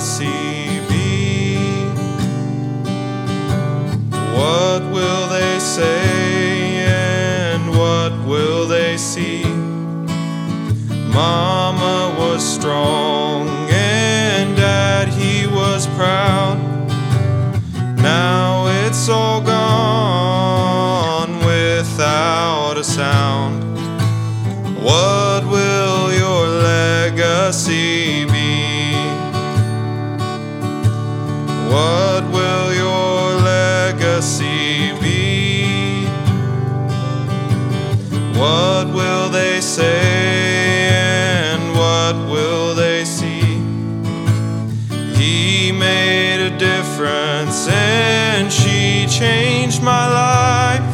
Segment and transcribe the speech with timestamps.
[0.00, 1.56] legacy be?
[4.34, 9.44] What will they say and what will they see?
[11.12, 16.58] Mama was strong and dad he was proud.
[17.98, 23.62] Now it's all gone without a sound.
[24.82, 28.69] What will your legacy be?
[38.40, 43.42] What will they say and what will they see?
[45.14, 50.90] He made a difference and she changed my life.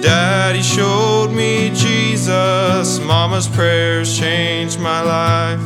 [0.00, 5.60] Daddy showed me Jesus, Mama's prayers changed my life.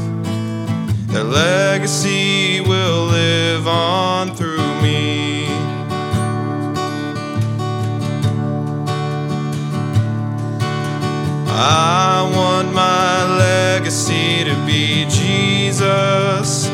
[1.09, 2.63] Their legacy
[13.93, 16.71] legacy to be Jesus.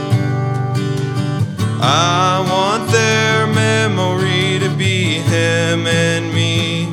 [1.80, 6.86] I want their memory to be Him and me.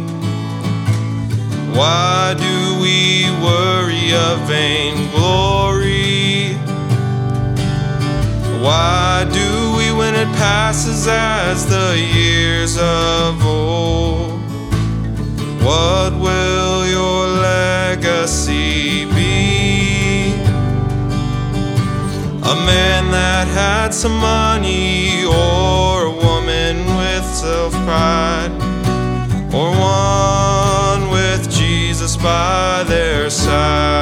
[1.77, 6.53] Why do we worry of vain glory?
[8.63, 14.41] Why do we when it passes as the years of old?
[15.61, 19.04] What will your legacy
[22.47, 28.51] A man that had some money, or a woman with self pride,
[29.51, 33.94] or one with Jesus by their side.